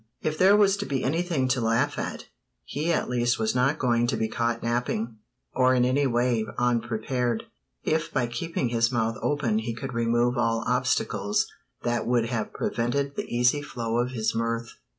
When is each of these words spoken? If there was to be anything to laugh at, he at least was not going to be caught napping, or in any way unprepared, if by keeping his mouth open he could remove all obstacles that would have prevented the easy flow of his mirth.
If 0.23 0.39
there 0.39 0.57
was 0.57 0.77
to 0.77 0.87
be 0.87 1.03
anything 1.03 1.47
to 1.49 1.61
laugh 1.61 1.99
at, 1.99 2.25
he 2.63 2.91
at 2.91 3.07
least 3.07 3.37
was 3.37 3.53
not 3.53 3.77
going 3.77 4.07
to 4.07 4.17
be 4.17 4.27
caught 4.27 4.63
napping, 4.63 5.17
or 5.53 5.75
in 5.75 5.85
any 5.85 6.07
way 6.07 6.43
unprepared, 6.57 7.43
if 7.83 8.11
by 8.11 8.25
keeping 8.25 8.69
his 8.69 8.91
mouth 8.91 9.19
open 9.21 9.59
he 9.59 9.75
could 9.75 9.93
remove 9.93 10.39
all 10.39 10.63
obstacles 10.65 11.45
that 11.83 12.07
would 12.07 12.25
have 12.29 12.51
prevented 12.51 13.15
the 13.15 13.25
easy 13.27 13.61
flow 13.61 13.99
of 13.99 14.09
his 14.09 14.33
mirth. 14.33 14.73